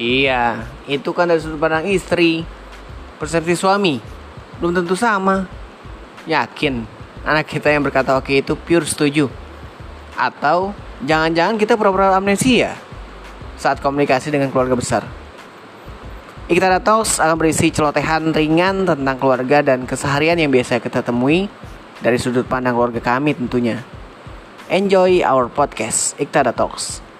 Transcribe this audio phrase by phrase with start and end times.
[0.00, 2.48] Iya, itu kan dari sudut pandang istri.
[3.20, 4.00] Persepsi suami
[4.58, 5.44] belum tentu sama.
[6.24, 9.26] Yakin anak kita yang berkata oke itu pure setuju.
[10.14, 12.76] Atau jangan-jangan kita pura-pura amnesia
[13.58, 15.02] saat komunikasi dengan keluarga besar.
[16.50, 21.46] Ikhtara Talks akan berisi celotehan ringan tentang keluarga dan keseharian yang biasa kita temui
[22.02, 23.80] dari sudut pandang keluarga kami tentunya.
[24.66, 27.11] Enjoy our podcast Ikhtara Talks.